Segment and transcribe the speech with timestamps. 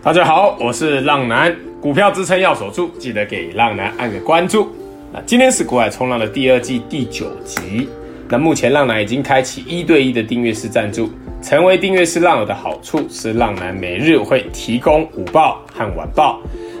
[0.00, 4.68] 大家好，我是浪男，股票支撑要守住，记得给浪男按个关注。
[5.12, 7.88] 那今天是股海冲浪的第二季第九集。
[8.28, 11.10] 那目前浪男已经开启一对一的订阅式赞助，
[11.42, 16.38] 成为订阅式浪友的好处是，浪男每日会提供午报和晚报，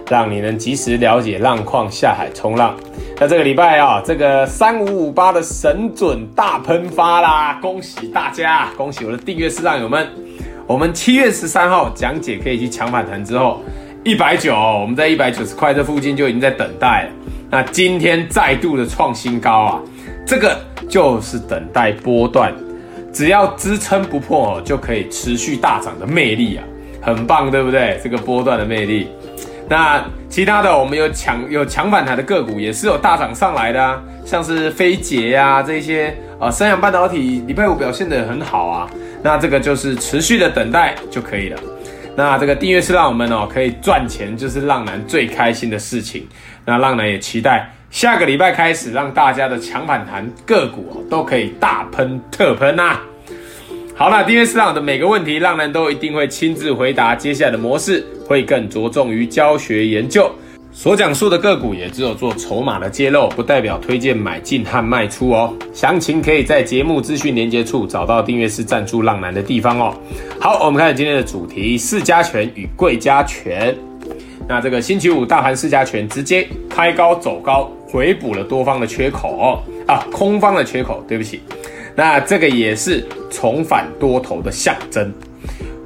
[0.08, 2.76] 让你能及时了解浪况，下海冲浪。
[3.18, 10.06] 那这个礼拜啊，这个三五五八的神准大喷发啦，恭喜大家，恭喜我的订阅式浪友们。
[10.68, 13.62] 我们七月十三号讲解可以去抢反弹之后，
[14.04, 17.10] 一百九，我们在一百九十块这附近就已经在等待了。
[17.48, 19.80] 那今天再度的创新高啊，
[20.26, 22.54] 这个就是等待波段，
[23.10, 26.64] 只要支撑不破，就可以持续大涨的魅力啊，
[27.00, 27.98] 很棒，对不对？
[28.04, 29.08] 这个波段的魅力。
[29.70, 38.86] 那其他的我们有抢有抢反弹的个股，也是有大涨上来的啊，像是飞捷啊这些啊，三洋半导体礼拜五表现得很好啊。
[39.22, 41.58] 那这个就是持续的等待就可以了。
[42.16, 46.26] 那这个订阅是让我们哦，可以赚钱，就是浪男最开心的事情。
[46.64, 52.98] 那浪男也期待下个礼拜开始，让大家的强反弹个股哦都可以大喷特喷呐。
[53.94, 57.14] 好了，订阅是浪的每个问题，浪男都一定会亲自回答。
[57.14, 60.30] 接下来的模式会更着重于教学研究。
[60.70, 65.52] 所讲述的个股也只有做筹码的揭露，不代表推荐买进和卖出哦。
[65.72, 69.94] 详情可以在节目资讯连接处找到订阅式赞助浪男的地方哦。
[70.40, 73.74] 好，我们开始今天的主题：四家权与柜加权。
[74.46, 81.40] 那这个星期五大盘四家权直接开高走高，回补了多方的缺口哦，啊，空方的缺口，对不起。
[81.96, 85.12] 那这个也是重返多头的象征。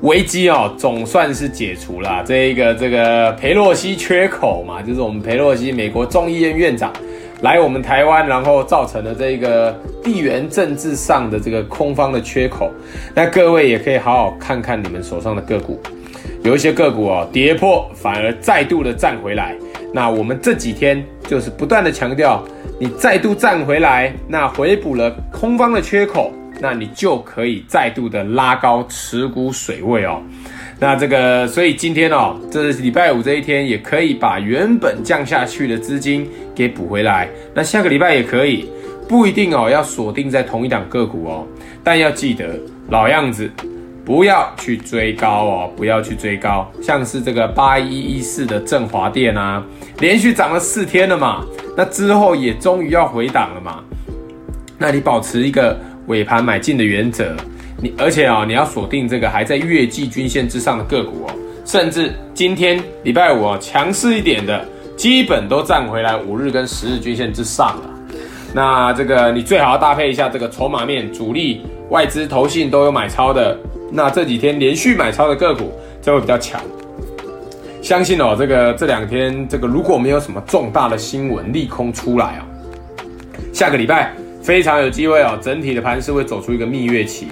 [0.02, 2.24] 危机哦，总算是解除了。
[2.26, 6.92] 这一个这个裴洛西缺口嘛，就是我们裴洛西美国众议院院长
[7.42, 9.72] 来我们台湾，然后造成了这个
[10.02, 12.68] 地缘政治上的这个空方的缺口。
[13.14, 15.80] 那各位也可以好好看看你们手上的个股，
[16.42, 19.54] 有一些个股哦跌破，反而再度的站回来。
[19.94, 22.42] 那我们这几天就是不断的强调，
[22.80, 26.32] 你再度站回来，那回补了空方的缺口。
[26.62, 30.22] 那你就可以再度的拉高持股水位哦。
[30.78, 37.28] 那这个，所以今天哦，这是礼拜五这一天，也可以把原本降下去的资金给补回来。
[37.52, 38.68] 那下个礼拜也可以，
[39.08, 41.44] 不一定哦，要锁定在同一档个股哦。
[41.82, 42.48] 但要记得
[42.90, 43.50] 老样子，
[44.04, 46.70] 不要去追高哦，不要去追高。
[46.80, 49.60] 像是这个八一一四的振华电啊，
[49.98, 51.44] 连续涨了四天了嘛，
[51.76, 53.82] 那之后也终于要回档了嘛。
[54.78, 55.76] 那你保持一个。
[56.06, 57.34] 尾盘买进的原则，
[57.80, 67.90] 你而且啊、哦，你要锁定这个还在月季均线之上的个股哦，甚至今天礼拜五哦，强势一点的，基本都站回来五日跟十日均线之上了。
[68.54, 73.56] 那这个你最好要搭配一下这个筹码面，主力、外资、投信都有买超的，
[73.90, 76.60] 那这几天连续买超的个股就会比较强。
[77.80, 82.42] 相信哦，这个这两天这个如果没有什么重大的新闻利空出来哦，
[83.52, 84.12] 下个礼拜。
[84.42, 87.28] 非常有机会哦，整体的盘势会走出一个蜜月期。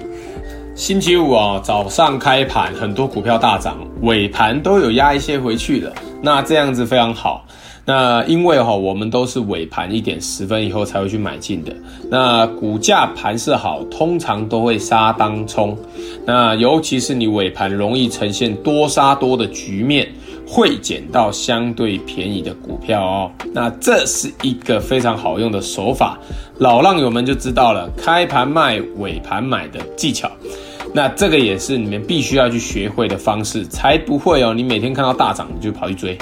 [0.76, 7.44] 星期五哦，早上开盘很多股票大涨，尾盘都有压一些回去的，那这样子非常好。
[7.84, 11.74] 那因为哈，我们都是尾盘一点十分以后才会去买进的。
[12.08, 15.76] 那股价盘势好，通常都会杀当冲。
[16.24, 20.08] 那尤其是你尾盘容易呈现多杀多的局面，
[20.52, 23.30] 会捡到相对便宜的股票哦。
[23.54, 26.18] 那这是一个非常好用的手法，
[26.58, 30.28] 老浪友们就知道了，开盘卖，尾盘买的技巧。
[30.92, 34.52] 那这个也是你们必须要去学会的方式，才不会哦。
[34.52, 36.18] 你每天看到大涨，你就跑去追。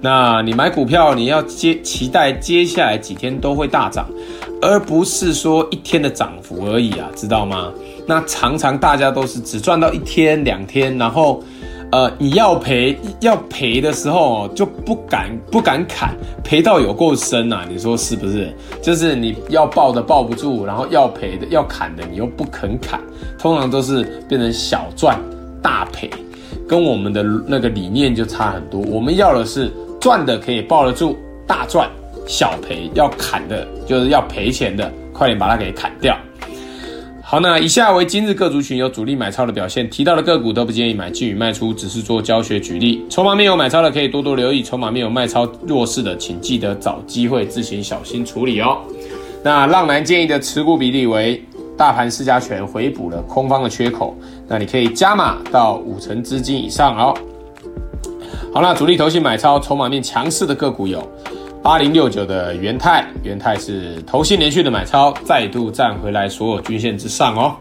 [0.00, 4.06] 那你买股票，你要接期待接下来几天都会大涨，
[4.60, 7.72] 而不是说一天的涨幅而已啊，知道吗？
[8.06, 11.42] 那常常大家都是只赚到一天两天，然后，
[11.92, 18.52] 呃，你要赔要赔的时候就不敢不敢砍，赔到有够深啊，你说是不是？
[18.82, 22.98] 就是你要抱的抱不住，然后要赔的要砍的你又不肯砍，
[23.38, 25.20] 通常都是变成小赚
[25.62, 26.10] 大赔，
[26.66, 28.80] 跟我们的那个理念就差很多。
[28.80, 29.70] 我们要的是。
[30.02, 31.88] 赚的可以抱得住，大赚
[32.26, 36.18] 小赔，要砍的就是要赔钱的，快点把它给砍掉。
[37.32, 43.06] 好，那以下为今日各族群有主力买超的表现，提到的个股都不建议买进与卖出，只是做教学举例。
[43.08, 48.76] 筹码面有买超的可以多多留意，筹码面有卖超弱势的，请记得找机会自行小心处理哦。
[49.42, 51.42] 那浪男建议的持股比例为
[51.74, 54.14] 大盘市加权回补了空方的缺口，
[54.46, 57.14] 那你可以加码到五成资金以上哦。
[58.52, 61.02] 好，那主力投信买超筹码面强势的个股有
[61.62, 67.54] 八零六九的元泰，元泰是投信连续的买超，再度站回来所有均线之上哦。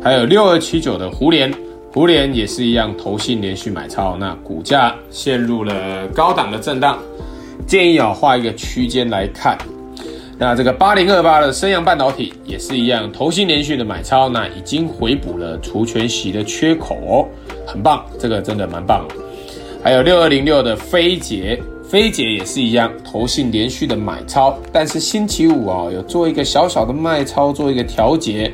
[0.00, 1.52] 还有六二七九的胡联，
[1.92, 7.00] 胡联也是一样，投信连续买超，那股价陷入了高档的震荡，
[7.66, 9.58] 建议啊画一个区间来看。
[10.38, 17.26] 那这个八零二八的升阳半导体也是一样，投信连续的买超，那已经回补了除权息的缺口哦，
[17.66, 19.04] 很棒，这个真的蛮棒。
[19.82, 28.52] 还有六二零六的飞捷，飞姐也是一样，投信连续的买超，但是星期五啊有做一个小小的卖超，做一个调节。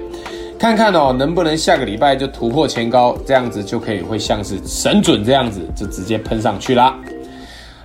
[0.58, 6.96] 看看哦，能不能下个礼拜就突破前高，这样子就可以会像是神准这样子，就直接喷上去啦。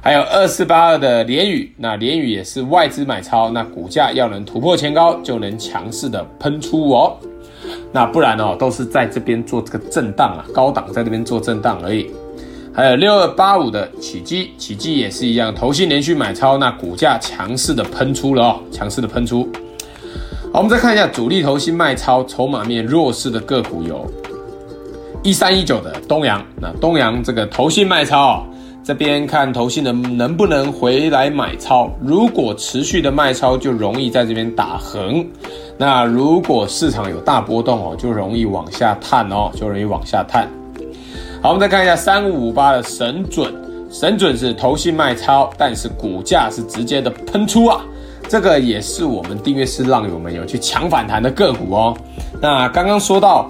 [0.01, 7.17] 还有二四八二的联宇，那联宇也是外资买超，那股价要能突破前高，就能强势的喷出哦。
[7.91, 12.11] 那不然哦，都是在这边做这个震荡啊，高档在这边做震荡而已。
[12.77, 19.49] 还有六二八五的启基，启基也是一样，投信连续买超，那股价强势的喷出了哦，强势的喷出。
[20.53, 24.05] 好，我们再看一下主力投信卖超、筹码面弱势的个股有，
[25.23, 26.45] 一三一九的东阳。
[26.61, 28.45] 那东阳这个投信卖超，
[28.83, 31.89] 这边看投信能能不能回来买超。
[31.99, 35.27] 如果持续的卖超，就容易在这边打横。
[35.79, 40.47] 那如果市场有大波动哦，就容易往下探哦，就容易往下探。
[41.39, 43.53] 好，我们再看一下三五五八的神准，
[43.91, 47.85] 神准是投信卖超，但是股价是直接的喷出啊。
[48.27, 51.95] 这个也是我们订阅式浪友们有去抢反弹的个股哦。
[52.41, 53.49] 那刚刚说到，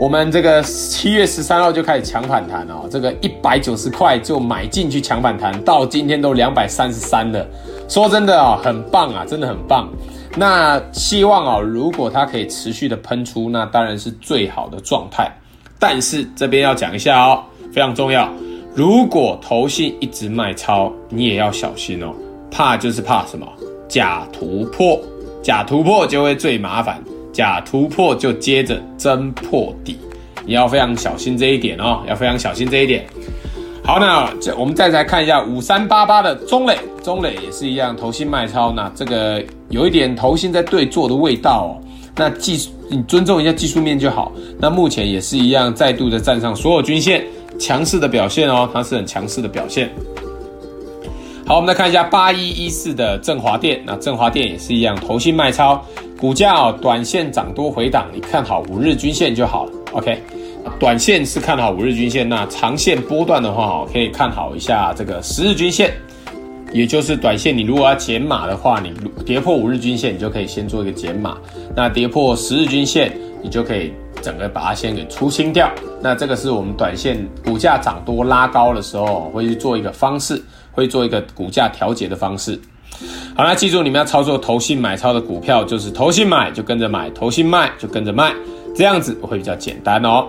[0.00, 7.46] 我们这个七月十三号就开始抢反弹哦，这个一百九十块就买进去抢反弹，到今天都两百三十三了。
[7.86, 9.88] 说真的哦，很棒啊，真的很棒。
[10.36, 15.30] 那希望哦，如果它可以持续的喷出，那当然是最好的状态。
[15.78, 17.42] 但是这边要讲一下哦，
[17.72, 18.30] 非常重要。
[18.74, 22.12] 如果投信一直卖超，你也要小心哦，
[22.50, 23.46] 怕就是怕什么？
[23.88, 25.00] 假突破，
[25.42, 27.02] 假突破就会最麻烦，
[27.32, 29.98] 假突破就接着真破底，
[30.44, 33.06] 你要非常小心这一点哦，要非常小心这一点。
[33.84, 41.70] 好，那这我们再来看一下五三八八的中磊，中磊也是一样，投信卖超，那这个有一点投信在对做的味道哦。
[42.16, 44.32] 那技术你尊重一下技术面就好。
[44.58, 47.24] 那目前也是一样，再度的站上所有均线，
[47.58, 49.90] 强势的表现哦，它是很强势的表现。
[51.46, 55.80] 好，我们来看一下八一一四的振华电，那振华电也是一样，投信卖超，
[56.18, 59.72] 股价哦，短线涨多回档，你看好五日均线就好了。
[59.92, 60.20] OK，
[60.78, 65.92] 短线是看好五日均线，那长线波段的话哦，可以看好一下这个十日均线，
[66.72, 68.92] 也就是短线你如果要减码的话，你
[69.24, 71.38] 跌破五日均线，你就可以先做一个减码，
[71.74, 73.92] 那跌破十日均线，你就可以
[74.22, 75.70] 整个把它先给出清掉。
[76.02, 80.42] 那这个是我们短线股价涨多拉高的时候会去做一个方式。
[80.76, 82.60] 会做一个股价调节的方式。
[83.34, 88.34] 好，那记住你们要操作投信买超的股票，就是投信买就跟着买，投信卖就跟着卖，
[88.74, 90.26] 这样子会比较简单哦。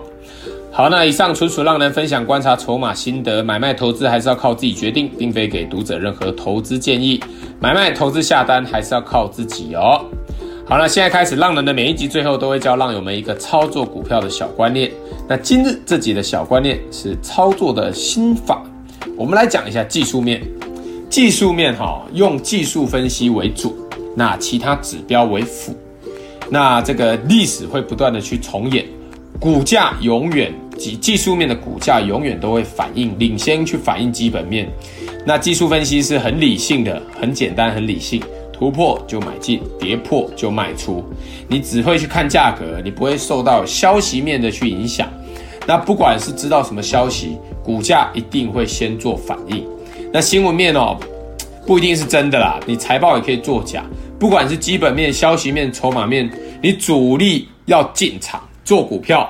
[0.78, 7.20] 好，那以上纯属浪人分享观察筹码心得，买卖投资还是要靠自己决定，并非给读者任何投资建议。
[7.60, 10.06] 买卖投资下单还是要靠自己哦。
[10.68, 14.92] 好，那现在开始，浪人的每一集最后都会教浪友们一个操作股票的小观念。
[15.28, 18.62] 那今日这集的小观念是操作的心法。
[19.16, 20.44] 我们来讲一下技术面，
[21.10, 23.76] 技术面哈，用技术分析为主，
[24.16, 25.76] 那其他指标为辅。
[26.52, 28.86] 那这个历史会不断的去重演，
[29.40, 34.70] 股价永远技技术面的股价永远都会反映领先去反映基本面。
[35.26, 38.22] 那技术分析是很理性的，很简单，很理性，
[38.54, 41.04] 突破就买进，跌破就卖出。
[41.50, 45.10] 你只会去看价格，你不会受到消息面的去影响。
[45.66, 49.66] 那不管是知道什么消息，股价一定会先做反应。
[50.14, 50.98] 那新闻面哦，
[51.66, 53.84] 不一定是真的啦，你财报也可以作假。
[54.18, 56.32] 不管是基本面、消息面、筹码面，
[56.62, 59.30] 你主力要进场做股票，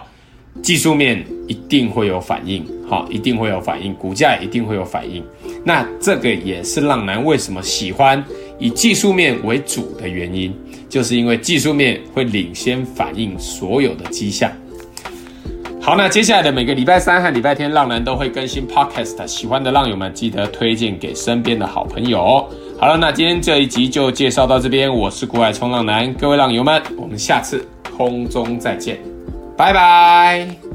[0.61, 5.23] 技术面一定会有反应，好，一定会有反应，股价一定会有反应。
[5.63, 8.23] 那这个也是浪男为什么喜欢
[8.59, 10.53] 以技术面为主的原因，
[10.89, 14.51] 就是因为技术面会领先反映所有的迹象。
[15.81, 19.25] 好，那接下来的每个礼拜三和礼拜天，浪男都会更新 Podcast。
[19.25, 22.45] 喜欢的浪友们，记得推荐给身边的好朋友。
[22.77, 24.93] 好了，那今天这一集就介绍到这边。
[24.93, 28.99] 我是股海冲浪男，各位浪友们，我们下次空中再见，
[29.57, 30.66] 拜拜。